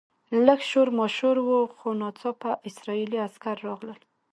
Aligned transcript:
لږ 0.45 0.59
شور 0.69 0.87
ماشور 0.99 1.37
و 1.45 1.49
خو 1.77 1.89
ناڅاپه 2.01 2.51
اسرایلي 2.69 3.17
عسکر 3.27 3.55
راغلل. 3.67 3.99